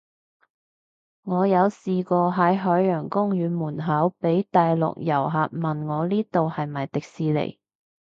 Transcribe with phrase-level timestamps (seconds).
[1.25, 7.59] 我有試過喺海洋公園門口，被大陸遊客問我呢度係咪迪士尼